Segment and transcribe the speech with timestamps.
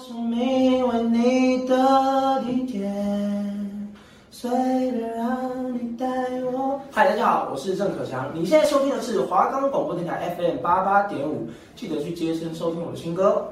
[0.00, 2.90] 生命为你的地铁，
[4.30, 4.50] 随
[4.92, 6.06] 便让你带
[6.54, 6.80] 我。
[6.90, 8.30] 嗨，大家好，我是郑可强。
[8.34, 13.46] 你现在收听的是华冈广播电台 FM 八八点五，记得去接声收听我的新歌。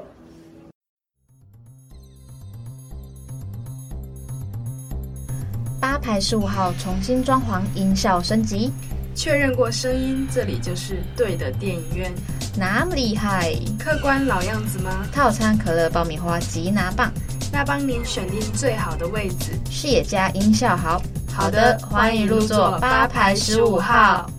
[5.79, 8.73] 八排十五号重新装潢，音效升级，
[9.19, 12.15] 确认过声音，这里就是对的电影院。
[12.57, 15.05] 那么厉害，客官老样子吗？
[15.13, 17.13] 套餐可乐、爆米花、吉拿棒，
[17.53, 21.03] 那帮您选定最好的位置，视野加，音效好。
[21.35, 24.31] 好的，欢迎入座八排十五号。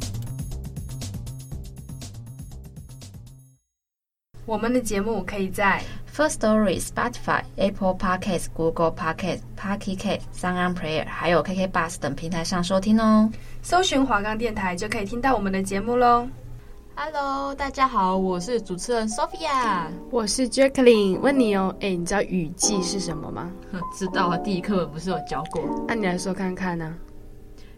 [4.45, 5.83] 我们的节目可以在
[6.15, 13.29] Firstory、Spotify、Apple Podcasts、Google Podcasts、Pocket Casts、SoundOn Player，还有 KK Bus 等平台上收听哦。
[13.61, 16.27] 搜寻华冈电台就可以听到我们的节目喽。
[16.95, 21.17] Hello，大家好，我是主持人 Sophia，我是 Jacqueline。
[21.19, 23.49] 问你哦，哎，你知道雨季是什么吗？
[23.97, 25.85] 知道啊，第一课本不是有教过？
[25.87, 26.93] 那你来说看看呢？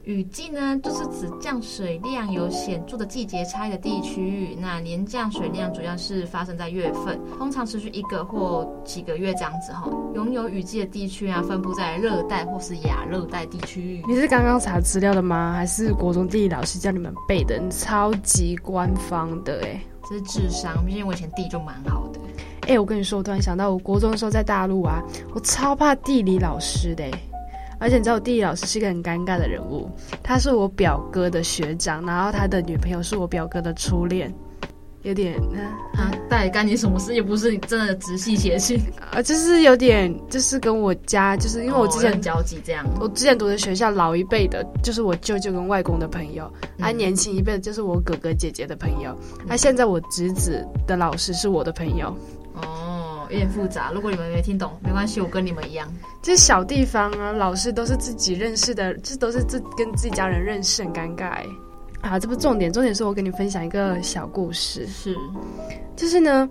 [0.04, 4.58] 雨季呢，就是指降水量有显著的季节差异的地区域。
[4.60, 9.90] 那年降水量主要是发生在月份，通常持续一个或几个月这样子哈。
[10.16, 14.04] 拥有雨季的地区啊，分布在热带或是亚热带地区域。
[14.08, 15.54] 你是刚刚查资料的吗？
[15.54, 17.60] 还是国中地理老师叫你们背的？
[17.60, 22.20] 你超级官方的哎，这是智商，毕竟我以前地理就蛮好的。
[22.68, 25.04] 哎，我跟你说，我突然想到，我国中的时候在大陆啊，
[25.36, 27.04] 我超怕地理老师的。
[27.82, 29.90] 而且你知道我地理老师是一个很尴尬的人物，
[30.22, 34.32] 他是我表哥的学长，然后他的女朋友是我表哥的初恋，
[35.02, 35.34] 有点
[35.96, 37.16] 啊，到底干你什么事？
[37.16, 38.80] 又不是你真的直系血亲
[39.12, 52.16] 啊，就是有点，就是跟我家，就是因为我之前、哦、交集这样，我之前读的学校老一辈的，就是我舅舅跟外公的朋友，嗯、啊，年轻一辈的就是我哥哥姐姐的朋友，嗯、啊，现在我侄子的老师是我的朋友，哦。
[53.32, 55.88] 有点复杂，如果你们没听懂，没关系，我跟你们一样。
[56.22, 61.32] 这是小地方啊，老师都是自己认识的，这都是自跟自己家人认识，很尴尬。
[62.02, 64.86] 啊，这不重点，重点是我跟你分享一个小故事。
[64.86, 65.16] 是，
[65.96, 66.50] 就是呢，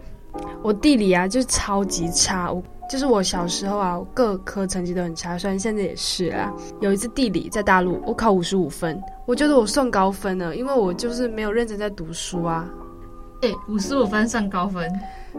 [0.63, 2.51] 我地理啊，就是超级差。
[2.51, 6.51] 我就是我小时候啊，各科成绩都很差，虽然现在也是啦。
[6.81, 12.67] 有一次地理在大陆，我考五十五分，我觉得我算高分了，因为我就是没有认真在读书啊。
[13.43, 14.91] 哎，五十五分算高分？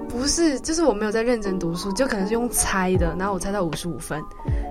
[0.10, 4.22] 不是，就是我没有在认真读书，就可能是用猜的，然后我猜到五十五分，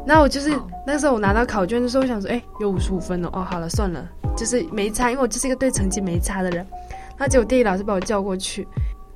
[0.06, 0.50] 那我就是
[0.86, 6.66] 那时候我拿到考卷的时候，我想说，哎，有五十五分哦，哦，好了，算了，就是没差，因为我就是一个对成绩没差的人。
[7.18, 8.66] 然后结果地理老师把我叫过去，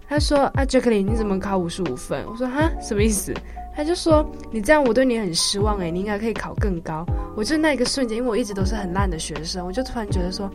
[0.07, 2.23] 他说，啊，Jacqueline，你怎么考五十五分？
[2.31, 3.33] 我说，哈，什么意思？
[3.77, 7.05] 他就说：“你这样我对你很失望诶，你应该可以考更高。”
[7.37, 10.49] 我就那一个瞬间，因为我一直都是很烂的学生，我就突然觉得说：“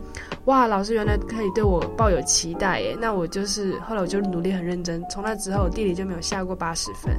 [0.46, 7.14] 哇，老师原来可以对我抱有期待诶。”那我就是后来我就努力很认真，从那之后我地理就没有下过八十分。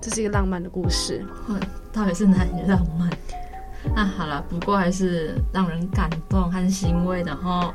[0.00, 1.26] 这是一个浪漫的故事，
[1.92, 3.10] 到底是哪里浪漫？
[3.94, 7.74] 那好了，不过还是让人感动和欣慰的哈。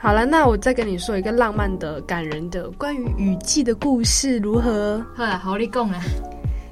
[0.00, 5.04] 好了，那我再跟你说一个浪漫的、感人的关于雨季的故事，如何？
[5.14, 6.00] 好了，好你讲啊。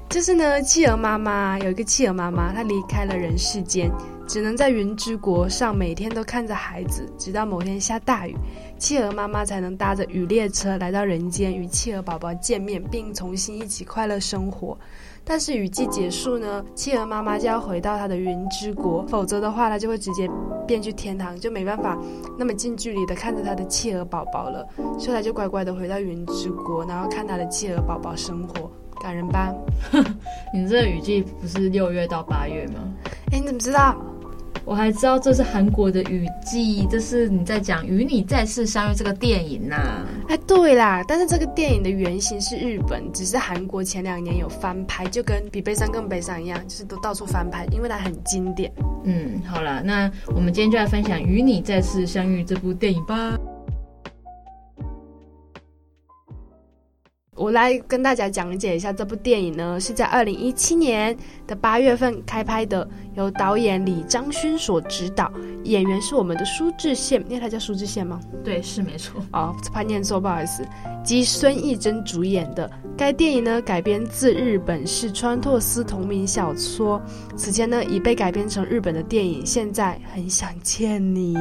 [0.09, 3.91] 就是呢，企鹅妈妈有一个企鹅妈妈，她离开了人世间，
[4.27, 8.35] 只能在云之国上每天都看着孩子，直到某天下大雨，
[8.79, 14.75] 企鹅妈妈才能搭着雨列车来到人间，与企鹅宝宝见面，并重新一起快乐生活。
[15.23, 20.27] 但是雨季结束呢，企鹅妈妈就要回到她的云之国，否则的话，她就会直接
[20.65, 21.95] 变去天堂，就没办法
[22.35, 28.71] 那么近距离的看着她的企鹅宝宝了，所以她就乖乖的回到云之国，然后看她的企鹅宝宝生活。
[29.01, 29.53] 感人吧？
[30.53, 32.75] 你这个雨季不是六月到八月吗？
[33.31, 33.95] 哎，你怎么知道？
[34.65, 40.05] 我还知道这是韩国的雨季，这是你在讲《与你再次相遇》这个电影呐、啊。
[40.27, 48.71] 哎，对啦，但是这个电影的原型是日本，只是韩国前两年有翻拍，就跟比悲伤更悲伤一样，就是都到处翻拍，因为它很经典。
[49.05, 53.35] 嗯，好了，那我们今天就来分享《与你再次相遇》这部电影吧。
[57.39, 61.15] 我来跟大家讲解一下这部电影呢，是在二零一七年
[61.47, 62.85] 的八月份开拍的，
[63.15, 65.31] 由导演李章勋所执导，
[65.63, 68.19] 演员是我们的苏志燮，因为他叫苏志燮吗？
[68.43, 69.21] 对，是没错。
[69.31, 70.67] 哦，怕念错，不好意思。
[71.01, 77.01] 及孙艺珍主演的该电影呢，改编自日本是川拓司同名小说，
[77.37, 79.45] 此前呢已被改编成日本的电影。
[79.45, 81.37] 现在很想见你，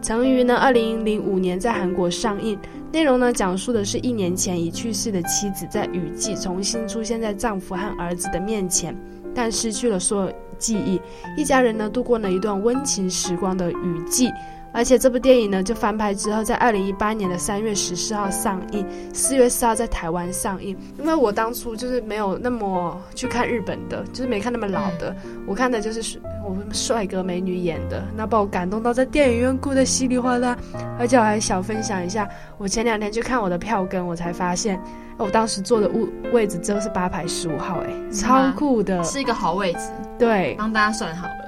[0.00, 2.58] 曾于呢二零零五年在韩国上映。
[2.90, 8.96] 内容呢，讲述的是一年前已去世的妻子在雨季重新出现在丈夫和儿子的面前，
[9.34, 10.98] 但失去了所有记忆。
[11.36, 14.30] 一家人呢，度过了一段温情时光的雨季。
[14.72, 20.76] 而且这部电影呢，就翻拍之后，在二零一八年的三月十四号上映，四月四号在台湾上映。
[20.98, 30.56] 因为我当初就是没有那么去看日本的，就是没看那么老的，嗯、我看的就是我们帅哥美女演的，那把我感动到在电影院哭的稀里哗啦。
[30.98, 32.28] 而且我还想分享一下，
[32.58, 34.80] 我前两天去看我的票根，我才发现，
[35.16, 39.80] 我当时坐的位位置真的是八排十五号，哎，超酷的，是一个好位置。
[40.18, 41.47] 对，帮大家算好了。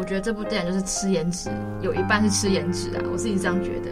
[0.00, 1.50] 我觉得这部电影就是吃颜值，
[1.82, 3.90] 有一半是吃颜值啊，我自己这样觉得。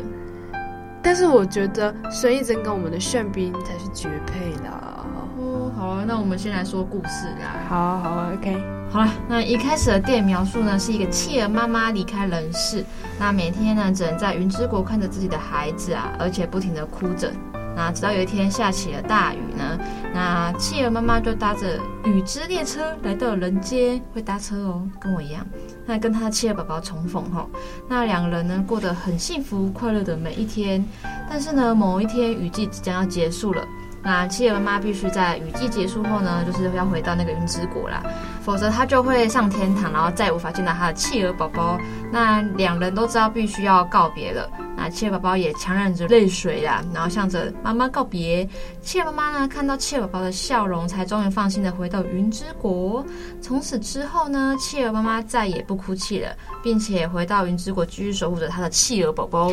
[1.02, 5.04] 但是我觉得孙艺珍跟我们的炫彬才是绝配啦。
[5.36, 7.60] 哦，好啊，那我们先来说故事啦。
[7.68, 8.56] 好啊，好啊，OK。
[8.90, 12.82] 好了，那一开始的电影描述呢，是一个弃儿妈妈离开人世，
[13.20, 17.30] 那每天呢只能在云之国看着自己的孩子啊，而且不停的哭着。
[17.78, 19.78] 那直到有一天下起了大雨呢，
[20.12, 25.46] 那企鹅妈妈就搭着雨之列车来到人间，会搭车哦，跟我一样。
[25.86, 27.46] 那跟他的企鹅宝宝重逢哈，
[27.88, 30.84] 那两个人呢过得很幸福快乐的每一天。
[31.30, 33.64] 但是呢，某一天雨季即将要结束了。
[34.02, 38.02] 那企鹅妈妈必须在雨季结束后呢，就是要回到那个云之国啦，
[38.42, 41.78] 否则她就会上天堂，然后再也无法见到她的企鹅宝宝。
[42.10, 48.48] 那两人都知道必须要告别了，那企鹅宝宝也强忍着泪水呀，然后向着妈妈告别。
[48.80, 53.04] 企鹅妈妈呢，看到企鹅宝宝的笑容，才终于放心的回到云之国。
[53.42, 56.30] 从此之后呢，企鹅妈妈再也不哭泣了，
[56.62, 59.50] 并且回到云之国继续守护着她的企鹅宝宝。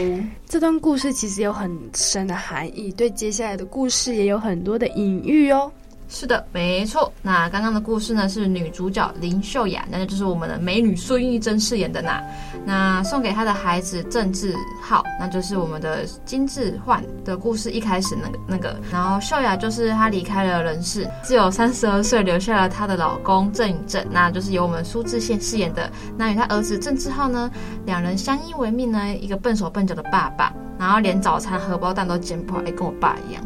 [0.48, 5.72] 这段故事其实有很深的含义，对接下来的故事也有很多的隐喻哦。
[6.18, 7.12] 是的，没错。
[7.22, 12.24] 那刚刚的故事呢，是女主角林秀雅，那就是我们的美女孙艺珍饰演的呐。
[12.64, 18.80] 那送给她的孩子郑智浩，那就是我们的金智焕的故事一开始那个那个。
[18.90, 25.92] 然后秀雅就是她离开了人世，只有三十二岁，留下了她的老公郑宇正，那就是由我们苏志燮饰演的。
[26.18, 27.52] 那与他儿子郑智浩呢，
[27.86, 33.44] 两人相依为命呢，一个笨手笨脚的爸爸，然后连早餐荷包蛋都煎不好，哎，跟我爸一样。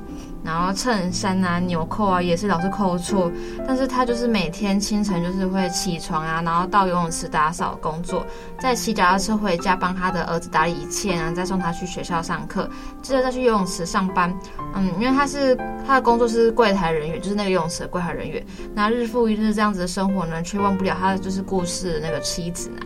[0.50, 3.32] 然后衬衫啊、纽扣啊也是老是扣错，
[3.68, 8.26] 但是他就是每天清晨就是会起床啊，然后到游泳池打扫工作，
[8.60, 12.68] 再骑脚踏车回家帮他的儿子打理一切啊，再送他去学校上课，
[13.04, 14.36] 接着再去游泳池上班。
[14.74, 15.56] 嗯，因为他是
[15.86, 18.44] 他的工作是柜台人员，就是那个游泳池的柜台人员。
[18.74, 22.78] 那日复一日这样子的生活呢，却忘不了他就是故事那个妻子呢。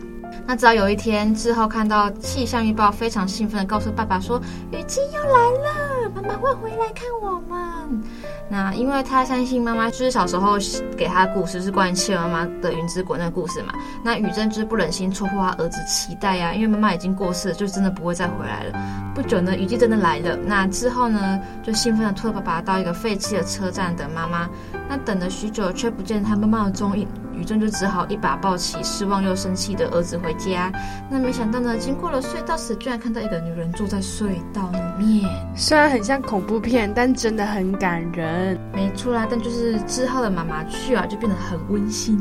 [0.46, 4.40] 那直到有一天，志浩看到气象预报，非常兴奋地告诉爸爸说
[4.72, 8.02] ：“雨季要来了，妈妈会回来看我们。”
[8.50, 10.58] 那因为他相信妈妈，就是小时候
[10.96, 13.72] 给他的故事是关于企妈妈的云之国那个故事嘛。
[14.04, 18.78] 那宇正就是不忍心戳破他儿子期待呀、啊，因为妈妈已经过世，就真的不会再回来了。
[19.14, 20.36] 不久呢，雨季真的来了。
[20.44, 24.48] 那之后呢，就兴奋地拖着爸爸到一个废弃的车站等妈妈。
[24.88, 27.08] 那等了许久，却不见他妈妈的踪影。
[27.44, 30.72] 宇正就只好一把抱起失望又生气的儿子回家。
[31.10, 35.30] 那没想到呢，经过了隧道时，居然看到一个女人坐在隧道里面。
[35.54, 38.58] 虽然很像恐怖片，但真的很感人。
[38.72, 42.18] 没错啦，但就是志浩的妈妈去啊，就变得很温馨。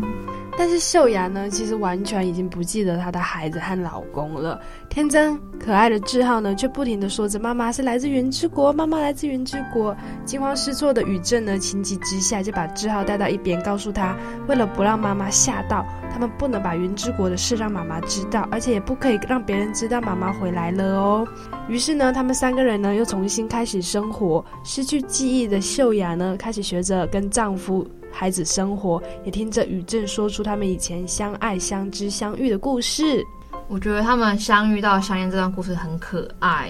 [0.58, 4.62] 但是秀雅呢，其实完全已经不记得她的孩子和老公了。
[4.88, 9.96] 天真可爱的智浩呢，却不停地说着：“妈妈是来自云之国，妈妈来自云之国。”
[10.26, 14.16] 惊慌失措的宇正呢，情急之下就把智浩带到一边，告诉他
[14.48, 21.28] ：“为了不让妈妈吓到，他们不能把云之国的事让妈妈知道，而且也不可以让别人知道妈妈回来了哦。”
[21.68, 24.44] 于是呢，他们三个人呢，又重新开始生活。
[24.64, 27.86] 失去记忆的秀雅呢，开始学着跟丈夫。
[28.13, 33.26] 孩子生活，也听着宇正说出他们以前相爱、相知、相遇的故事。
[33.68, 36.69] 我觉得他们相遇到相恋这段故事很可爱，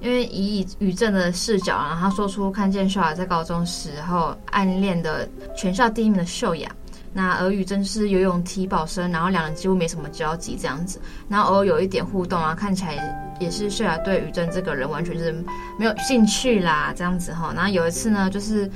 [0.00, 6.70] 因为以宇正的视角，然后他说出看见秀雅在高中时候暗恋的全校第一名的秀雅。
[7.14, 15.32] 那而宇正是游泳体保生，然后两人几乎没什么交集这样子，然后偶尔有一点互动啊，看起来也是秀雅对于正这个人完全是
[15.78, 17.52] 没有兴趣啦这样子哈。
[17.54, 18.70] 然后有一次呢，就是。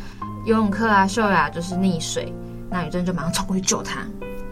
[0.44, 2.32] 游泳课啊，秀雅就是溺水，
[2.70, 4.06] 那宇正就马上冲过去救她，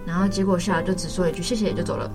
[0.04, 2.11] 然后结果秀雅就只说了一句谢谢就走了。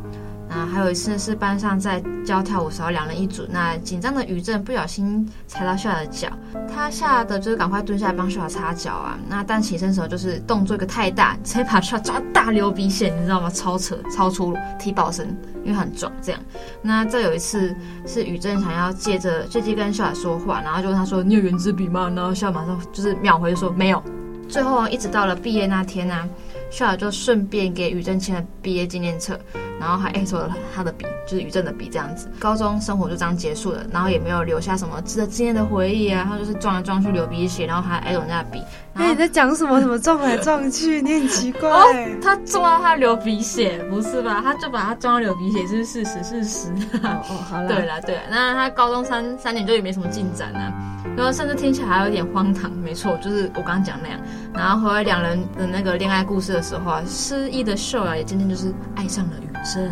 [0.49, 6.27] 那还有一次是班上在教跳舞时候两人一组，那紧张的宇正不小心踩到秀雅的脚，
[6.67, 9.19] 他吓得就是赶快蹲下来帮秀雅擦脚啊。
[9.29, 13.49] 那但起身的时候就是动作一个太大，直接把秀雅抓大流鼻血，你知道吗？
[13.51, 15.27] 超扯，超出，体保生，
[15.63, 16.41] 因为很壮这样。
[16.81, 17.75] 那再有一次
[18.07, 24.01] 是宇正想要借着借机跟秀雅说话，然后就问他说：“你有原子笔吗？”然后秀雅马上就是秒回说：“没有。”
[24.49, 26.27] 最后一直到了毕业那天呢、
[26.71, 29.39] 秀雅就顺便给宇正签了毕业纪念册。
[29.79, 32.29] 然后还挨走了他的笔，就是宇正的笔这样子。
[32.39, 36.25] 高中生活就这样结束了，然后也没有留下什么值得纪念的回忆啊。
[36.29, 38.61] 他就是撞来撞去流鼻血，然后还挨走人家的笔。
[38.99, 39.79] 哎，你在讲什么？
[39.79, 41.01] 怎么撞来撞去？
[41.01, 41.69] 你很奇怪。
[41.69, 41.85] 哦，
[42.21, 44.41] 他撞到他流鼻血，不是吧？
[44.43, 46.67] 他就把他撞到流鼻血，是事实，事实。
[47.01, 47.67] 哦哦，好了。
[47.69, 50.73] 对了对了，那他高中三三年就也没什么进展啊，
[51.15, 52.69] 然后甚至听起来还有点荒唐。
[52.71, 54.19] 没错，就是我刚刚讲那样。
[54.53, 59.89] 然后后来两人的那个恋爱故事的时候啊，失忆的秀啊也渐渐就是爱上了宇正。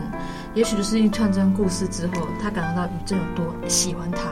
[0.54, 4.24] 也许就是一串这故事之后，他感受到宇正有多喜欢他。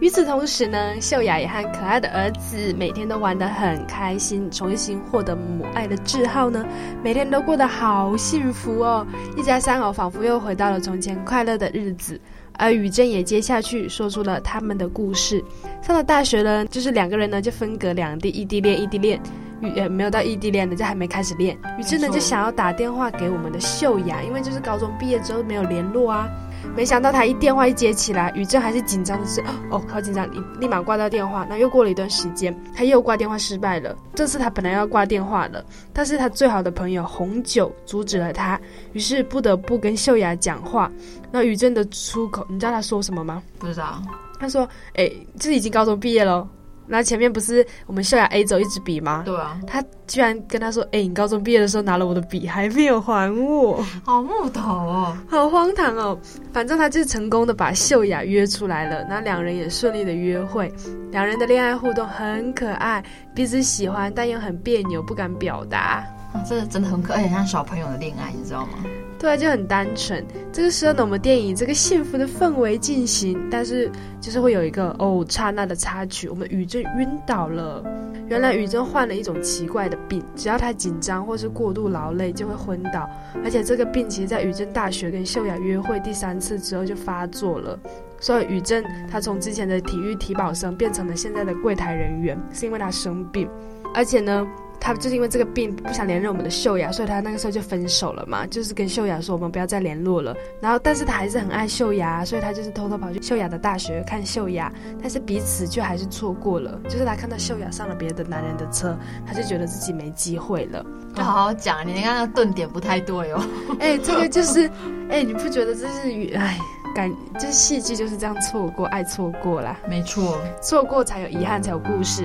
[0.00, 6.64] 与此同时呢，秀雅也和可爱的儿子每天都玩得很开心，重新获得母爱的志浩呢，
[7.02, 9.06] 每天都过得好幸福哦。
[9.36, 12.20] 一家三口仿佛又回到了从前快乐的日子。
[12.60, 15.42] 而宇正也接下去说出了他们的故事。
[15.80, 19.20] 上了大学呢，就是两个人呢就分隔两地，异地恋，异地恋。
[19.60, 21.56] 宇也没有到异地恋，的，就还没开始恋。
[21.78, 26.28] 宇正呢就想要打电话给我们的秀雅，因为就是高中毕业之后没有联络啊。
[26.76, 31.44] 没想到他一电话一接起来，宇正还是紧张的是哦，好紧张，立立马挂掉电话。
[31.50, 33.96] 那又过了一段时间，他又挂电话失败了。
[34.14, 38.60] 这次他本来要挂电话了，但是他最好的朋友红酒阻止了他，
[38.92, 40.90] 于是不得不跟秀雅讲话。
[41.32, 43.42] 那宇正的出口，你知道他说什么吗？
[43.58, 44.00] 不知道。
[44.38, 46.48] 他说：“哎，这已经高中毕业了。”
[46.88, 49.22] 那前面不是我们秀雅 A 走一支笔吗？
[49.24, 56.18] 对啊，他居然跟他说：“哎、欸，你高中毕业的时候拿了我的笔，还没有还我，好木头哦，好荒唐哦。”
[56.52, 60.72] 反正他就是成功的把秀雅约出来了，那两人也顺利的约会，
[61.10, 63.04] 两人的恋爱互动很可爱，
[63.34, 66.04] 彼此喜欢，但又很别扭，不敢表达。
[66.32, 68.84] 啊，这真的很可爱，很像小朋友的恋爱，你知道吗？
[69.18, 70.24] 对啊，就很单纯。
[70.52, 77.84] 这个时候呢，我们电影这个幸福的氛围进行，但是就是会有一个哦刹那的插曲，我们宇正晕倒了。
[78.28, 83.10] 原来宇正患了一种奇怪的病，只要他紧张或是过度劳累就会昏倒，
[83.42, 87.76] 而且这个病其实在宇正大学跟秀雅约会第三次之后就发作了。
[88.20, 93.48] 所以宇正他从之前的体育体保生变成了现在的柜台人员，是因为他生病，
[93.94, 94.46] 而且呢。
[94.80, 100.34] 他就是因为这个病不想连任我们的秀雅，所以他那个时候就分手了嘛，就是跟秀雅说我们不要再联络了。
[100.60, 106.80] 然后，但是他还是很爱秀雅，所以他就是偷偷跑去秀雅的大学看秀雅，但是彼此却还是错过了。
[106.88, 110.84] 就是他看到秀雅上了别的男人的车，他就觉得自己没机会了。
[111.14, 113.44] 就好好讲，你刚刚顿点不太对哦。
[113.80, 114.66] 哎、欸，这个就是，
[115.08, 116.58] 哎、欸，你不觉得这是哎？
[116.94, 122.24] 感就是戏剧就是这样错过，爱错过啦，没错，错过才有遗憾，才有故事。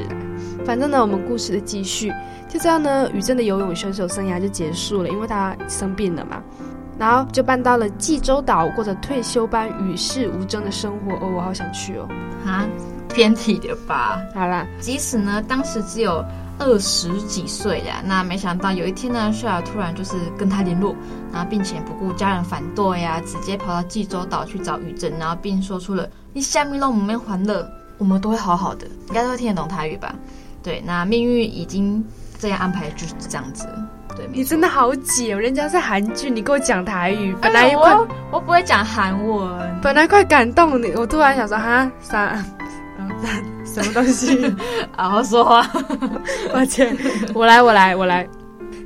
[0.65, 2.11] 反正呢，我们故事的继续，
[2.49, 6.41] 就这样呢，宇正的游泳选手生涯就结束了，因为他生病了嘛，
[6.97, 11.13] 然后就搬到了济州岛，过着退休般与世无争的生活。
[11.13, 12.07] 哦，我好想去哦，
[12.45, 12.67] 啊，
[13.09, 14.21] 偏题的吧？
[14.33, 16.23] 好啦，即使呢，当时只有。
[16.59, 20.95] 二十几岁呀，那没想到有一天呢，秀雅突然就是跟他联络，
[21.31, 30.13] 然后并且不顾家人反对呀，直接跑到济州岛去找宇正，然后并说出了“你下面让我们欢乐，我们都会好好的”，应该都会听得懂台语吧？
[30.61, 32.05] 对，那命运已经
[32.43, 33.65] 这样安排，就是这样子。
[34.17, 42.43] 对，你真的好解哦，人家是韩剧，你给我讲台语，本来哎、我我不会讲韩文，本来快感动你，我突然想说哈三。
[43.63, 44.53] 什么东西？
[44.91, 45.65] 好好说话。
[46.53, 46.97] 抱歉，
[47.33, 48.27] 我来，我来，我来。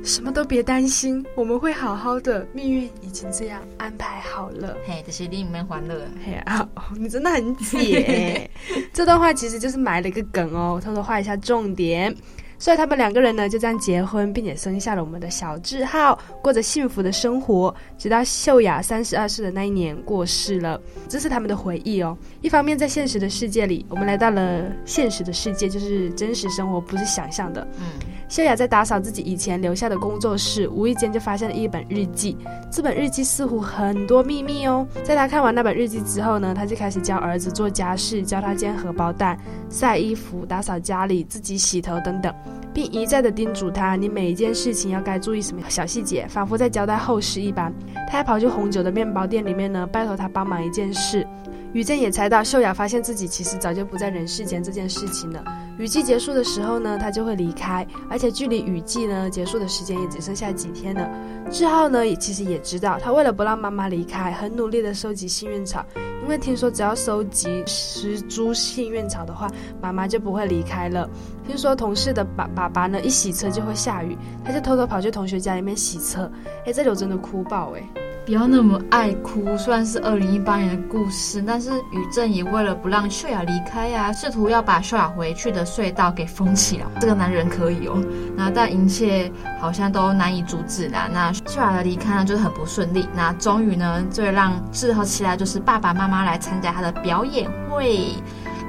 [0.04, 2.46] 什么都别担心，我们会好好的。
[2.54, 4.76] 命运已经这样安排好了。
[4.86, 6.00] 嘿，这些你们欢乐。
[6.24, 8.48] 嘿啊，你真的很解。
[8.94, 12.14] 这段话其实就是埋了一个梗哦，偷偷画一下重点。
[12.58, 20.80] 所以他们两个人呢，就这样结婚，并且生下了我们的小志浩，过着幸福的生活，直到秀雅三十二岁的那一年过世了。
[21.08, 22.18] 这是他们的回忆哦。
[22.40, 27.66] 一方面，在现实的世界里，我们来到了现实的世界，就是真实生活，不是想象的。
[27.78, 27.86] 嗯，
[28.28, 32.36] 秀雅在打扫自己以前留下的工作室，无意间就发现了一本日记。
[32.70, 34.86] 这本日记似乎很多秘密哦。
[35.02, 37.96] 在她看完那本日记之后呢，她就开始教儿子做家。
[37.96, 39.36] 事，教他煎荷包蛋、
[39.68, 41.06] 晒衣服、打扫家。
[41.06, 42.32] 里、自己洗头等等。
[42.74, 47.72] 并一再的叮嘱他：“你每一件事情要该注意什么小细节，仿佛在交代后事一般。”
[48.06, 51.26] 他还跑去红酒的面包店里面呢，拜托他帮忙一件事。
[51.72, 55.42] 宇正也猜到秀雅发现自己其实早就不在人世间这件事情了。
[55.78, 61.08] 雨季结束的时候呢，他就会离开，而且距离雨季呢结束的时间也只剩下几天了。
[61.52, 65.86] 志浩呢，也其实也知道，他为了不让妈妈离开，很努力的收集幸运草，
[66.22, 69.48] 因为听说只要收集十株幸运草的话，
[69.80, 71.08] 妈妈就不会离开了。
[71.46, 76.28] 听说同事的爸爸爸呢，一洗车就会下雨，他就偷偷跑去同学家里面洗车。
[76.66, 78.07] 哎，这里我真的哭爆哎。
[78.28, 79.56] 不要那么爱哭。
[79.56, 86.84] 虽然是二零一八年的故事，但是宇正也为了不让秀雅离开呀、试图要把秀雅回去的隧道给封起来。
[87.00, 88.04] 这个男人可以哦，
[88.36, 91.08] 那但一切好像都难以阻止啦。
[91.10, 93.08] 那秀雅的离开呢，就是很不顺利。
[93.14, 98.12] 那终于呢，最让志豪期待就是爸爸妈妈来参加他的表演会。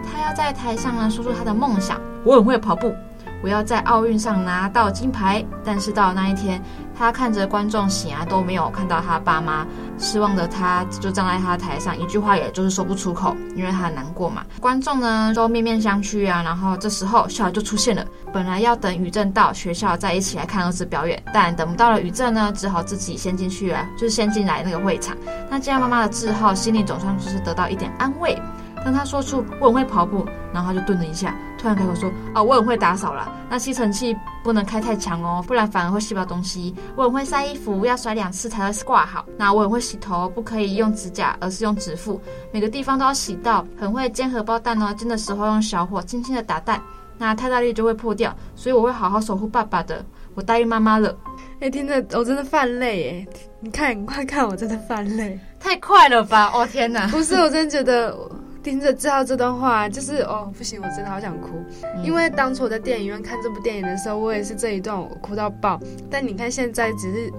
[0.10, 2.00] 他要在台上呢说出他的梦想。
[2.24, 2.96] 我很会跑步，
[3.44, 5.44] 我要在奥运上拿到金牌。
[5.66, 6.62] 但是到了那一天，
[7.00, 9.66] 他看着观众席啊都没有看到他爸妈，
[9.98, 14.46] 失望的他就站在他台上，一句话也就是说不出口，因为他很难过嘛。
[14.60, 18.06] 观众呢都面面相觑啊，然后这时候孝雅就出现了。
[18.34, 25.16] 本来要等宇正到学校再一起来看儿子表演，但等不到了宇正呢，只好自己先进去了，就是先进来那个会场。
[25.50, 28.38] 那见到妈妈的志浩，心里总算就是得到一点安慰。
[28.84, 33.30] 当他说出我很会跑步，然后他就顿了一下，突然开口说：“哦，我很会打扫啦。
[33.50, 36.74] 那吸尘器不能开太强哦，不然反而会吸不到东西。
[36.96, 39.26] 我很会晒衣服，要甩两次才会挂好。
[39.38, 42.20] 那我很会洗头，不可以用指甲，而是用指腹，
[42.54, 43.66] 每个地方都要洗到。
[43.78, 46.82] 很会煎荷包蛋哦，煎的时候用小火轻轻的打蛋，
[47.18, 48.34] 那太大力就会破掉。
[48.56, 50.06] 所以我会好好守护爸爸的。
[50.36, 51.14] 我答应妈妈了。
[51.60, 53.28] 哎，听着我真的犯累哎！
[53.60, 56.50] 你看，你快看，我真的犯累，太快了吧！
[56.54, 58.18] 哦天哪，不是，我真的觉得。
[58.64, 61.50] 听着知道这段话，就是哦，不行，我真的好想哭。
[61.96, 65.80] 嗯、因为当初我在电影院看这部电影的时候，我也是这一段我哭到爆。
[66.10, 67.32] 但你看现在只是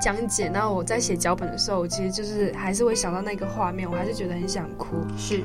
[0.00, 4.96] 讲解，然后我在写脚本的时候，我其实就是还是会想到那个画面，我还是觉得很想哭。
[5.16, 5.42] 是，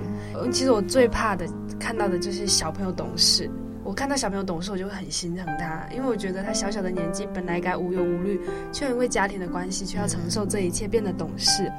[0.52, 1.46] 其实我最怕的
[1.80, 3.50] 看到的就是小朋友懂事。
[3.84, 8.40] 我看到小朋友懂事，我就会很心疼他，因为我觉得他小小的年纪本来该无忧无虑，
[8.72, 11.70] 却因为家庭的关系，却要承受这一切，变得懂事。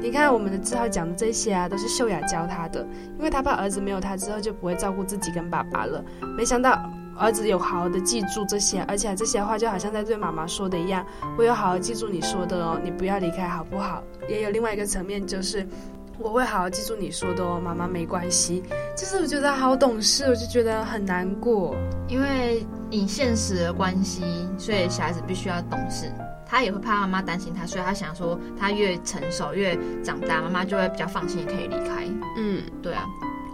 [0.00, 2.86] 你看我们的志浩讲的这些啊，都是秀雅教他的，
[3.18, 6.02] 因为他怕儿子没有他之后就不会照顾自己跟爸爸了。
[6.36, 6.80] 没想到
[7.16, 11.04] 儿子有好好的记住这些，而且这些话就好像在对妈妈说的一样，
[11.36, 14.02] 我有好好记住你说的哦，你不要离开好不好？
[14.28, 15.66] 也有另外一个层面就是。
[16.18, 18.62] 我会好好记住你说的哦，妈妈没关系。
[18.96, 21.76] 就是我觉得好懂事，我就觉得很难过。
[22.08, 24.22] 因为以现实的关系，
[24.58, 26.10] 所以小孩子必须要懂事。
[26.44, 32.04] 他也会怕妈妈担心他，所以他想说，他越成熟越长大，妈妈就会比较放心，也可以离开。
[32.36, 33.04] 嗯，对啊。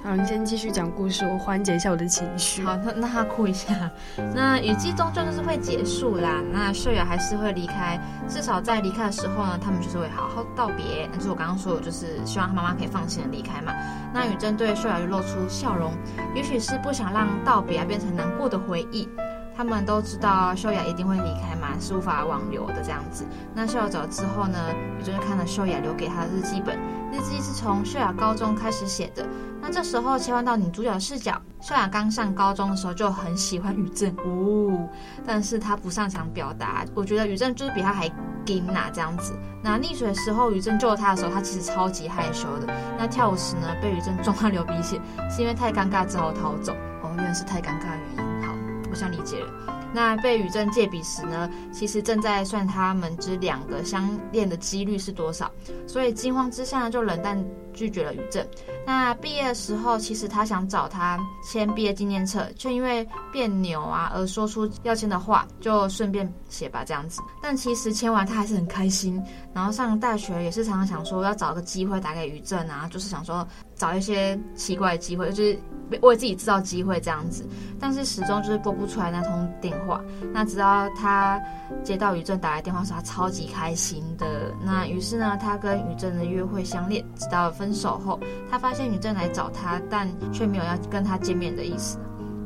[0.04, 2.62] 好，你先继续讲故事，我缓解一下我的情绪。
[2.62, 3.90] 好，那那他哭一下。
[4.34, 6.42] 那雨季终究就是会结束啦。
[6.52, 11.08] 那秀雅还是会离开，至少在离开的时候呢，他们就是会好好道别。
[11.11, 13.73] 但是我刚刚说的就是希望他妈妈可以放心的离开嘛。
[14.12, 15.94] 那宇正对秀雅就露出笑容，
[16.34, 19.08] 也许是不想让道别啊变成难过的回忆。
[19.56, 23.25] 他们都知道秀雅一定会离开嘛，是无法挽留的这样子。
[23.54, 24.58] 那秀雅走了之后呢，
[25.00, 26.76] 宇正就看了秀雅留给他的日记本，
[27.10, 29.25] 日记是从秀雅高中开始写的。
[29.67, 34.87] 那这时候切换到女主角的视角，秀雅刚上高中的时候就很喜欢宇正哦，
[35.27, 36.85] 但是她不擅长表达。
[36.95, 38.05] 我觉得宇正就是比她还
[38.45, 39.33] 硬呐这样子。
[39.63, 42.67] 那溺水的时候，宇正救了她的时候，她其实超级害羞的。
[42.99, 45.00] 那跳舞时呢，被宇正撞到流鼻血，
[45.31, 46.75] 是因为太尴尬之后逃走。
[47.03, 48.47] 哦，原来是太尴尬的原因。
[48.47, 48.53] 好
[48.91, 49.74] 我想理解了。
[49.95, 55.50] 那被宇正借笔时呢，其实正在算他们之两个相恋的几率是多少，
[55.87, 58.45] 所以惊慌之下呢，就冷淡拒绝了宇正。
[58.85, 67.23] 那毕业的时候，其实他想找他签毕业纪念册，却因为别扭啊而说出要签的话，就顺便写吧这样子。
[67.41, 69.23] 但其实签完他还是很开心。
[69.54, 75.57] 然后上大学也是常常想说要找个机会打给宇正啊，就是想说找一些奇怪的机会，就是。
[76.02, 77.47] 为自己制造机会这样子，
[77.78, 80.00] 但是始终就是拨不出来那通电话。
[80.32, 81.40] 那直到他
[81.82, 84.26] 接到于正打来电话说，他超级开心的。
[84.64, 88.18] 那于是呢，他跟于正的约会相恋，直到分手后，
[88.50, 91.99] 他发现于正来找他，但却没有要跟他见面的意思。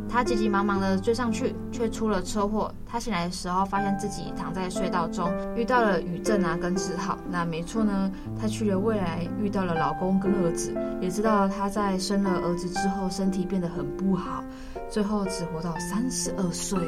[0.08, 2.72] 他急急忙忙的追上去，却出了车祸。
[2.86, 7.18] 他醒来的时候，发现自己躺在隧道中，遇到了宇正啊，跟志浩。
[7.30, 14.42] 那没错呢，他去了未来，遇到了老公跟儿子，也知道他在生了儿子之后，身体变得很不好，
[14.88, 16.78] 最后只活到三十二岁。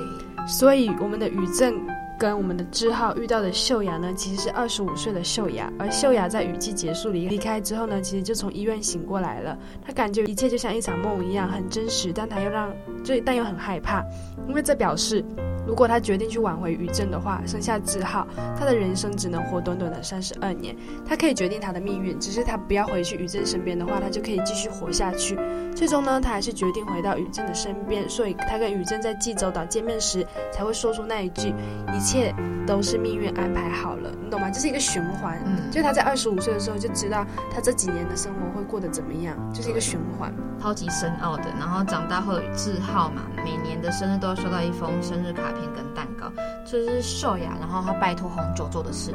[0.47, 1.75] 所以我们的宇正。
[2.21, 5.73] 跟我们的志浩遇到的秀雅呢，其实是二十五岁的秀雅。
[5.79, 9.57] 而秀雅在雨季结束离离开之后呢，其实就从医院醒过来了。
[9.83, 12.71] 她感觉一切就像一场梦一样，很真实，但她又让，
[13.03, 14.05] 这但又很害怕，
[14.47, 15.25] 因为这表示。
[15.71, 18.27] 如果他决定去挽回于正的话，生下志浩，
[18.59, 20.75] 他的人生只能活短短的三十二年。
[21.07, 25.39] 他可以决定他的命运，只是他不要回去于正身边的话，他就可以继续活下去。
[25.77, 28.07] 最终呢，他还是决定回到于正的身边。
[28.09, 31.55] 所以他跟于正在济州岛见面时，才会说出那一句
[31.95, 32.35] ：“一切
[32.67, 34.51] 都是命运安排好了。”你懂吗？
[34.51, 35.41] 这是一个循环。
[35.47, 41.45] 嗯，就他在二十五岁的时候就知道他这几年的生活会过得怎么样，就是一个循环，超级深奥的。
[41.61, 45.41] 然后长大后的志浩嘛，每年的生日都要收到一封生日卡。
[45.41, 46.31] 卡跟蛋糕，
[46.67, 49.13] 这是秀雅，然后他拜托红酒做的事。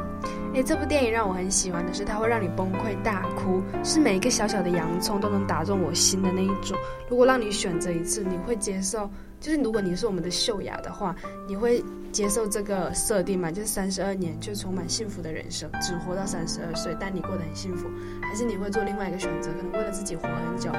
[0.54, 6.78] 诶，这部电影让我很喜欢的是，它会让你崩溃大哭，是每一个小小的洋葱都能打中我心的那一种。
[7.10, 9.10] 如果让你选择一次，你会接受？
[9.38, 11.14] 就是如果你是我们的秀雅的话，
[11.46, 13.50] 你会接受这个设定吗？
[13.50, 17.86] 就是三十二年就充满幸福的人生，只活到三十二岁，但你过得很幸福，
[18.22, 19.50] 还是你会做另外一个选择？
[19.52, 20.70] 可能为了自己活很久，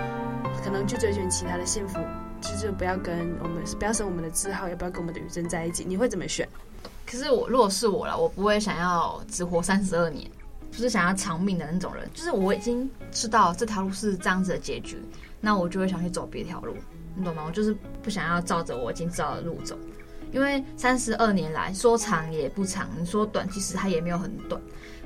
[0.64, 2.00] 可能去追寻其他的幸福？
[2.42, 6.48] 就是不要跟我们不要生我们的志浩，也不要跟我们的宇正在一起，你会怎么选？
[7.06, 10.30] 可是我如果是我了，我不会想要只活三十二年，
[10.70, 12.10] 不是想要长命的那种人。
[12.14, 14.98] 就是我已经知道这条路是这样子的结局，
[15.40, 16.76] 那我就会想去走别条路，
[17.16, 17.44] 你懂吗？
[17.48, 19.78] 我就是不想要照着我已经知道的路走，
[20.32, 24.62] 因为三十二年来说长也不长，你说短其实它也没有很短，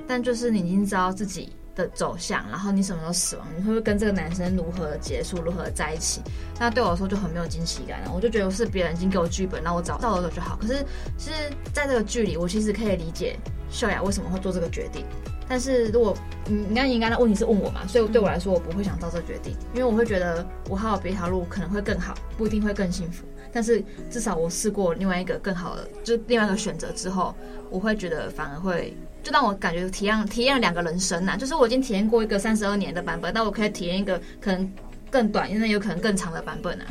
[0.06, 6.20] 但就是你已经知道自己的走向，然后你什么时候死亡，你会不会跟这个男生如何结束，如何在一起？
[6.58, 8.12] 那对我来说就很没有惊喜感了。
[8.14, 10.56] 我就觉得是别人已经给我剧本，那我找到了就好。
[10.60, 10.84] 可是
[11.18, 11.30] 是
[11.72, 13.36] 在这个剧里，我其实可以理解
[13.70, 15.04] 秀雅为什么会做这个决定。
[15.48, 23.24] 但是如果嗯，你刚应该的问题是问我嘛，所以对我来说，我不会想到这个决定，因为我会觉得我还有别条路可能会更好，不一定会更幸福。
[23.52, 27.34] 但是至少我试过另外一个更好的，就另外一个选择之后，
[27.70, 28.96] 我会觉得反而会。
[29.22, 34.72] 就让我感觉体验体验了两个人生呐、啊，就是我已经体验过一个三十二年的版本，但我可以体验一个可能
[35.10, 36.86] 更短，因为有可能更长的版本啊。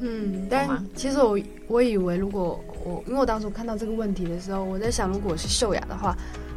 [0.00, 1.38] 嗯，但其实我
[1.68, 6.16] 我以为，如果我因为我当时看到这个问题的时候，我在想，如果我是秀雅的话，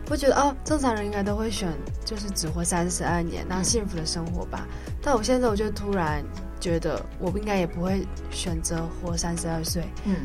[0.10, 1.70] 会觉得哦，正常人应该都会选
[2.06, 4.68] 就是只活三十二年，然后幸福的生活吧。
[4.88, 6.24] 嗯、但我现在我就突然
[6.60, 9.84] 觉得，我应该也不会选择活三十二岁。
[10.06, 10.16] 嗯。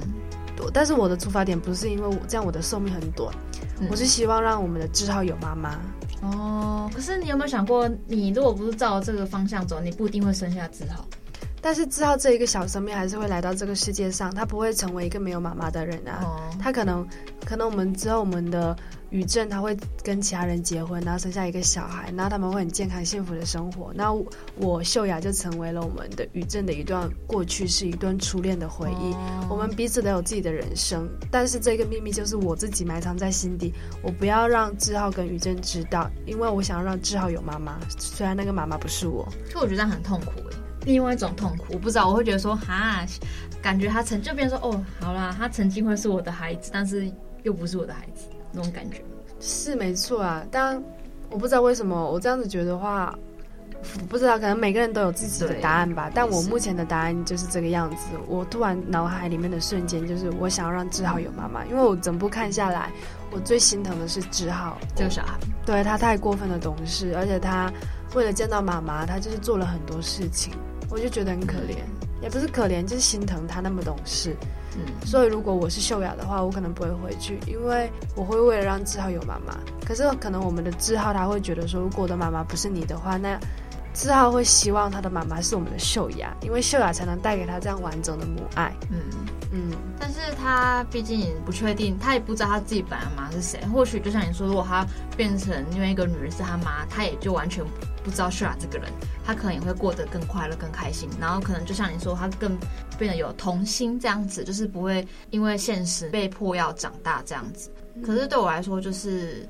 [0.73, 3.58] 但是我的出发点不是因为我这样我的寿命很短，嗯、
[3.91, 5.79] 我是希望让我们的志浩有妈妈。
[6.23, 11.07] 哦，可是你有没有想过，你如果不是照这个方向走，你不一定会生下志浩。
[11.69, 16.25] 但是志浩这一个小生命还是会来到这个世界上，他不会成为一个没有妈妈的人啊。
[16.25, 17.07] 哦、他可能，
[17.45, 18.75] 可能我们之后我们的。
[19.11, 23.91] 宇正他会跟其他人结婚，然后生下一个小孩，然后他们会很健康幸福的生活。
[23.95, 24.27] 那我，
[24.57, 29.15] 我秀雅就成为了我们的宇正的一段过去，是一段初恋的回忆。
[29.15, 39.27] 哦、我们彼此都有自己的人生，但是这个秘密就是我自己埋藏在心底，我不要让志浩跟宇正知道，因为我想要让志浩有妈妈，虽然那个妈妈不是我。
[39.49, 40.57] 就我觉得很痛苦诶，
[40.89, 43.05] 另外一种痛苦，我不知道，我会觉得说哈，
[43.61, 47.07] 感觉他曾就变成说哦，好啦，他曾经会是我的孩子，但是
[47.43, 48.27] 又不是我的孩子。
[48.51, 49.05] 那种感觉
[49.39, 50.83] 是没错啊，但
[51.29, 53.15] 我不知道为什么我这样子觉得话，
[54.01, 56.11] 我不知道，可能每个人都有自己的答案吧。
[56.15, 58.07] 但我目前的答案就是这个样子。
[58.27, 62.91] 我突然脑海里面的瞬间就是，我想要让志浩有妈妈，因为我整部看下来，
[63.31, 67.71] 我最心疼的是志浩这个小孩，对他太过分的懂事，而且他
[68.15, 70.55] 为了见到妈妈，他就是做了很多事情，
[70.91, 71.77] 我就觉得很可怜，
[72.23, 74.37] 也不是可怜，就是心疼他那么懂事。
[74.77, 79.59] 嗯，所以如果我是秀雅的话，我可能不会回去，因为我会为了让志浩有妈妈。
[79.85, 83.39] 可是可能我们的志浩他会觉得说，如果我的妈妈不是你的话，那
[83.93, 88.73] 志浩会希望他的妈妈是我们的秀雅，因为秀雅才能带给他这样完整的母爱。
[88.91, 88.99] 嗯
[89.51, 93.59] 嗯，但是他毕竟不确定，他也不知道他自己本来妈是谁。
[93.73, 97.65] 或许就像你说，如果他变成另外一个女人是他妈，他也就完全
[98.05, 98.93] 不知道秀雅这个人，
[99.25, 101.09] 他可能也会过得更快乐、更开心。
[101.21, 102.57] 然后可能就像你说，他更
[102.99, 107.71] 变得有童心这样子，就是不会因为现实被迫要长大这样子。
[108.05, 109.49] 可是对我来说，就是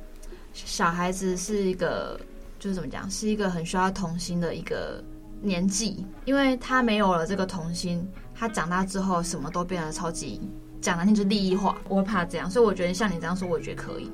[0.53, 2.19] 小孩子是一个，
[2.59, 5.03] 就是怎么讲，是一个很需要童心的一个
[5.41, 8.07] 年纪，因为他没有了这个童心。
[8.35, 10.41] 他长大之后，什么都变得超级
[10.81, 11.77] 讲难听，就是利益化。
[11.89, 14.13] 我会怕这样，所以我觉得像你这样说，我也觉得可以。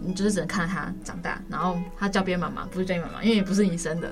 [0.00, 4.10] 你就是只能看着他长大，然后他叫别人妈妈，不是叫你妈妈，因为也不是你生的，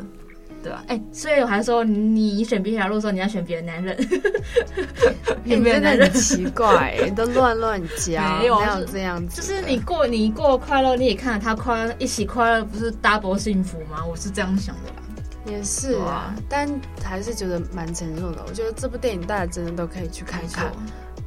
[0.63, 0.83] 对吧？
[0.89, 3.97] 哎、欸，所以我还说你选别条路的时候，你要选别的男人。
[5.45, 9.41] 你真的很奇怪，都乱乱讲， 没有这样子。
[9.41, 14.05] 就是你过你过快乐，你也看着他快乐，一起快乐，不是 double 幸福吗？
[14.05, 15.03] 我是这样想的吧。
[15.47, 16.69] 也是啊，但
[17.01, 18.45] 还是觉得蛮沉重的。
[18.49, 20.73] 我觉得这部电影大家真的都可以去看看，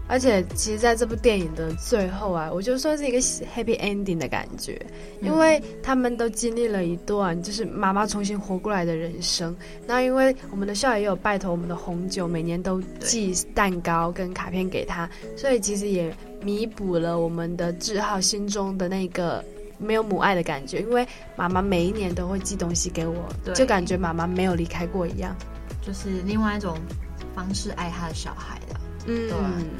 [0.09, 4.83] 而且其实在这部电影的最后啊，我觉得算是一个 happy ending 的感觉，
[5.21, 9.55] 因为他们都经历了一段就是妈妈重新活过来的人生。
[9.85, 19.41] 那因为我们的校友也有拜托我们的红酒，每年都寄蛋糕跟卡片给他，所以其实也弥补了我们的志浩心中的那个。
[19.81, 25.33] 没有母爱的感觉，因为妈妈每一年都会寄东西给我，对就感觉妈妈没有离开过一样，
[25.81, 26.77] 就是另外一种
[27.33, 28.77] 方式爱他的小孩的。
[29.09, 29.37] 嗯，对。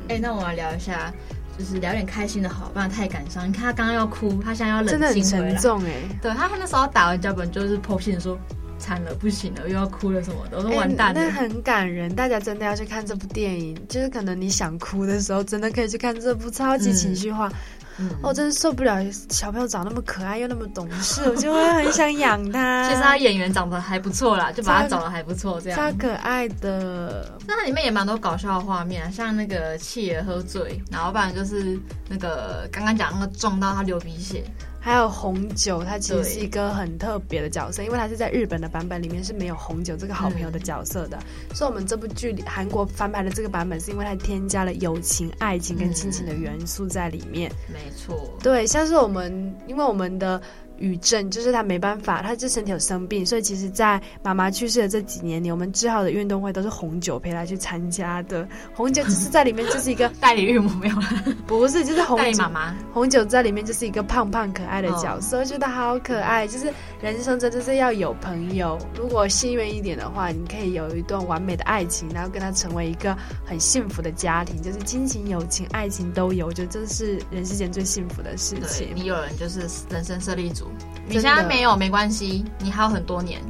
[0.08, 1.14] 哎、欸，那我们来聊一下，
[1.58, 3.48] 就是聊点开心的好，不然太感伤。
[3.48, 5.12] 你看他刚刚要哭，他现在要冷静回来。
[5.14, 5.94] 真的很沉重哎。
[6.22, 8.38] 对他，他那时候打完脚本就是剖析说
[8.78, 11.20] 惨了，不行了，又要哭了什么的，我说完蛋了。
[11.22, 13.78] 那、欸、很感人，大家真的要去看这部电影。
[13.88, 17.52] 就是可能你想哭的时候，真的可以去看这部超级情绪化。
[18.00, 18.98] 嗯哦、真的受不了
[19.30, 22.88] 小朋友长那么可爱又那么懂事， 我就会很想养他。
[22.90, 25.78] 其实他演员长得还不错啦，就把他找得还不错，这样。
[25.78, 27.38] 超可爱的。
[27.46, 34.44] 那它里面也蛮多搞笑的画面，像那个企鹅喝醉，然后不然就是那个刚刚讲那个撞到他流鼻血。
[34.80, 41.18] 还有红酒，它其实是一个很特别的角色，因为它是在日本的版本里面是没有红酒这个好朋友的角色的。
[41.18, 47.52] 嗯、所以，我们这部剧里韩国翻拍的这个版本，是因为它添加了友情、爱情跟亲情的元素在里面。
[47.68, 50.42] 嗯、没错，对，像是我们，因为我们的。
[50.80, 58.48] 宇正就是他没办法，他这身体有生病，所以其实，在妈妈去世的这几年里，我们治好的运动会都是红酒陪他去参加的。
[58.74, 62.76] 红酒只是在里面就是一个 代理孕母没有了，不是，就是红酒代妈妈。
[62.94, 66.48] 红酒在里面就是一个胖胖可爱的角色，我、哦、觉得好可爱。
[66.48, 73.16] 就是人生真的是要有朋友，如果幸运一点的话，你可以有一段完美的爱情，然后跟他成为一个
[73.46, 78.90] 很幸福的家庭，就是亲情、友情、爱情都有，我觉得这是人世间最幸福的事情。
[78.96, 80.69] 你有人就是人生胜利组。
[81.10, 83.42] 你现在没有没关系，你还有很多年，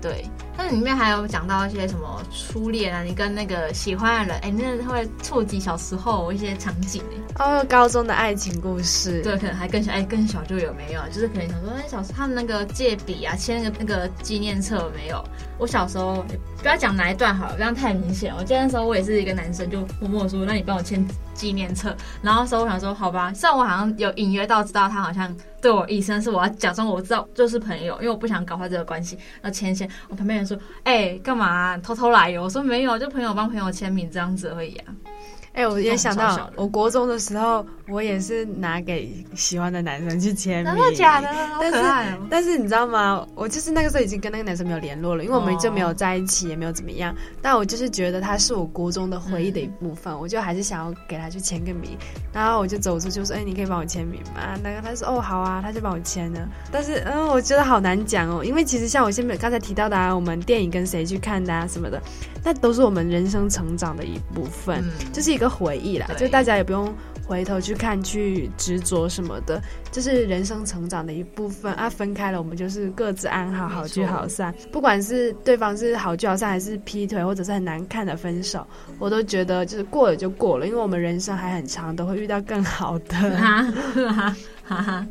[0.00, 0.24] 对。
[0.56, 7.00] 但里面还有讲到一些什么初恋啊，你跟那个喜欢的人，哎、那会触及小时候一些场景
[7.38, 11.00] 哦，高中的爱情故事，对，可能还更小，哎、更小就有没有？
[11.12, 15.24] 就是可能想说，哎，小时候他们那个借笔啊，签那个那个纪念册没有？
[15.56, 16.24] 我小时候、
[16.60, 18.34] 不要讲哪一段好了，不要太明显。
[18.36, 21.96] 我记得那时候我也是一个男生，就默默说，那你帮我签纪念册。
[22.22, 29.16] 然后说我想说，好吧，虽然我好像有隐约到知道他好像对我意思，但是我要假装我知道就是朋友，因为我不想搞坏这个关系。
[29.40, 32.42] 那签签，我旁边人说，哎、干嘛、偷偷来哟？
[32.42, 34.92] 我说没有，就朋友帮朋友签名这样子而已啊。
[35.52, 40.74] 哎、欸，我也想到，我国中的时候，我也是拿给喜欢的男生去签名。
[40.74, 41.28] 真的假的？
[41.48, 42.18] 好可爱哦！
[42.30, 43.26] 但是你知道吗？
[43.34, 47.14] 我就是那个时候已经跟那个男生没有联络了，因为我们就没有在一起，也没有怎么样。
[47.42, 51.96] 但我就是觉得他是我国中的回忆的一部分，嗯、我就还是想要给他去签个名。
[52.32, 56.48] 然后我就走出去说：“哎、欸，你可以帮我签名吗？”那个他说：“哦，好啊。”他就帮我签了。
[56.70, 62.00] 但是，嗯，我觉得好难讲哦，因为其实像我现在刚才提到的，啊，我们电影跟谁去看的啊什么的，
[62.44, 66.10] 那都是我们人生成长的一部分，嗯、就是一个回忆啦。
[66.18, 66.92] 就大家也不用
[67.24, 71.88] 回头去看，去执着什么的，这、就是人生成长的一部分啊。
[71.88, 74.52] 分开了，我们就是各自安好，好聚好散。
[74.72, 78.66] 不管是对方是好聚好散，还是劈腿，或者是很难看的分手，
[78.98, 83.14] 我都觉得就是过了就过了，因为我们人生还很长，都会遇到更好的。
[83.36, 85.06] 哈哈哈哈。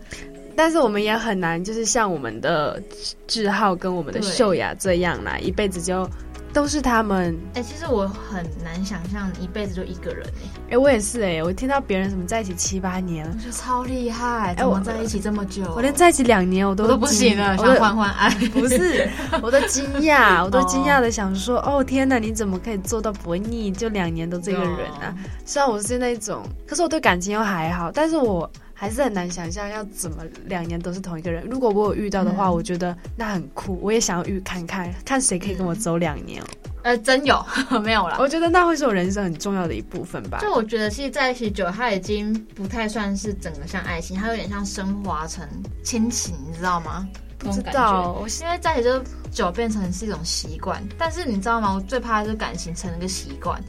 [0.58, 2.82] 但是我们也很难，就是像我们的
[3.28, 6.10] 志浩跟我们的秀雅这样啦，一辈子就。
[6.54, 7.38] 都是他们。
[7.54, 13.26] 哎、欸，其实我很难想象一辈子就一个人哎、欸欸，我也是哎、欸，我听到别人什么在一起七八年。
[13.26, 19.08] 了，我觉得超厉害，哎，我在一起这么久，我连在一起两年我都，我都不行了，想换换爱，不是，
[19.42, 25.16] 我都惊讶， 我都惊讶的想说，哦天哪，你怎么可以做到不会腻，就两年都这个人啊？
[25.46, 28.50] 虽然我是那种，可是我对感情又还好，但是我。
[28.80, 31.44] 还是很难想象要怎么两年都是同一个人。
[31.50, 36.44] 如果我有遇到的话，嗯、我觉得那很酷，我也想要遇看看，看谁可以跟我走两年。
[36.84, 37.44] 呃，真有
[37.84, 38.18] 没有啦？
[38.20, 40.38] 我觉得那会是我人生很重要的一部分吧。
[40.42, 45.44] 就我觉得，其实在一起久，它已经不太算是整个像爱情，它有点像升华成
[45.84, 47.10] 亲情，你知道吗？
[47.40, 50.82] 不知道，我因为在一起就久变成是一种习惯。
[51.00, 51.74] 但是你知道吗？
[51.74, 53.60] 我最怕的是感情成了个习惯。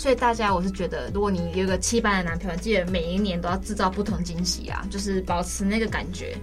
[0.00, 6.34] 所以大家，我是觉得，如果你有个七班的男朋友，记得每一年都要制造不同惊喜啊，就是保持那个感觉，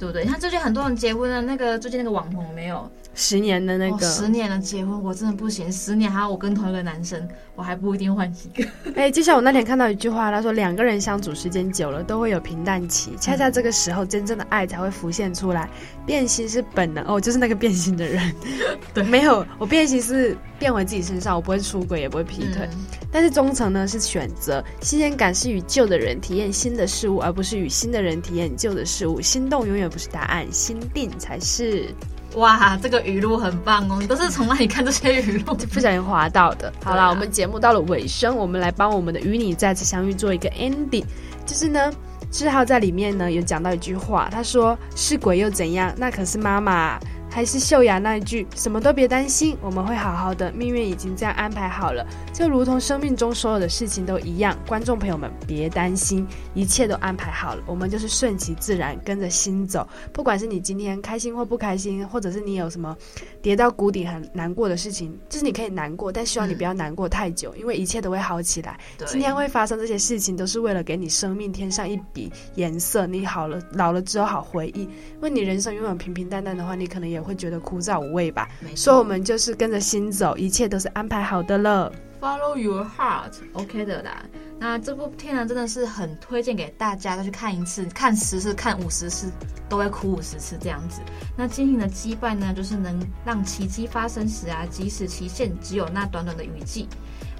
[0.00, 0.24] 对不对？
[0.26, 2.90] 像最近很多人结婚的那个最近那个网红没有。
[3.14, 5.70] 十年的那个，哦、十年的结婚，我真的不行。
[5.72, 8.68] 十年还要我跟同一个男生，我还不一定换一个。
[8.96, 15.68] 哎、欸，就像我那天看到一句话，他说两个人相处时间久了都会有平淡期，恰恰这个时候真正的爱才会浮现出来。
[16.04, 18.34] 变心是本能哦，就是那个变心的人。
[18.92, 22.68] 对，没有，我变心是变回自己身上，我不会出轨，也不会劈腿。
[22.72, 22.78] 嗯、
[23.12, 29.20] 但是忠诚呢是选择，新鲜感是与旧的人体验新的事物，而不是与新的人体验旧的事物。
[29.20, 31.94] 心动永远不是答案，心定才是。
[32.34, 33.98] 哇，这个语录很棒哦！
[34.00, 35.54] 你都是从哪里看这些语录？
[35.72, 36.72] 不小心滑到的。
[36.82, 41.04] 好了，啊、我们节目到了尾声，我们来帮我们的与你再次相遇做一个 ending。
[41.46, 41.92] 就是呢，
[42.30, 45.92] 志浩在里面呢有讲到一句话，他说：“是鬼又怎样？
[45.96, 46.98] 那可是妈妈。”
[47.34, 54.56] 还是秀雅那一句，什么都别担心，我们会好好的，命运已经这样安排好了，就如同生命中所有的事情都一样。
[54.68, 59.84] 观众朋友们，别担心，一切都安排好了，我们就是顺其自然，跟着心走。
[60.12, 62.96] 不管是你今天开心或不开心，或者是你有什么
[63.42, 68.78] 跌到谷底很难过的事情，就是你可以难过，但希望你不要难过太久，嗯、因为一切都会好起来。
[69.06, 73.08] 今天会发生这些事情，都是为了给你生命添上一笔颜色。
[73.08, 74.82] 你好了，老了之后好回忆。
[74.82, 77.23] 因为你人生永远平平淡淡的话，你可能也。
[77.24, 78.48] 会觉得枯燥无味吧？
[78.60, 81.90] 错所以我们就是跟着心走，一切都是安排好的了。
[82.20, 84.24] Follow your heart，OK、okay、的啦。
[84.58, 89.30] 那这部片呢，真的是很推荐给大家再去看一次，看十次、看五十次
[89.68, 91.00] 都会哭五十次这样子。
[91.36, 96.88] 那亲情的羁绊呢，就是能让奇迹发生时啊，即使期限只有那短短的雨季。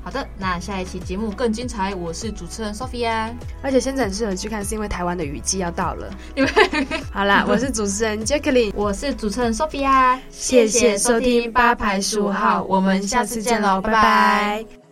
[0.04, 1.94] 好的，那下一期节目更精彩。
[1.94, 6.10] 我是主持人 Sophia，而且现在很适合去看，是因为台湾的雨季要到了。
[6.34, 6.50] 因为
[7.10, 14.83] 好啦， 我是主持人 Jacqueline，我是主持人 Sophia，谢谢收听八排十五号，我们下次见喽，拜拜。